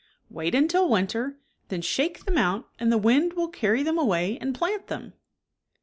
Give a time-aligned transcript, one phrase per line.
[0.31, 4.55] "Wait until winter, then shake them out and the wind will carry them away and
[4.55, 5.13] plant ;A, them."